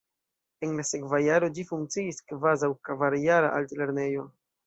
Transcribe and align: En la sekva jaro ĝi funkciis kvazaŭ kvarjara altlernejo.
En 0.67 0.71
la 0.77 0.85
sekva 0.91 1.19
jaro 1.23 1.49
ĝi 1.57 1.65
funkciis 1.73 2.19
kvazaŭ 2.31 2.71
kvarjara 2.89 3.53
altlernejo. 3.61 4.27